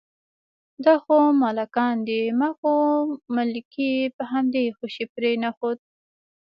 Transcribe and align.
دا 0.85 0.93
خو 1.03 1.17
ملکان 1.43 1.95
دي، 2.07 2.21
ما 2.39 2.49
خو 2.57 2.73
ملکي 3.35 3.91
په 4.15 4.23
همدې 4.31 4.63
خوشې 4.77 5.05
پرېنښوده. 5.15 5.85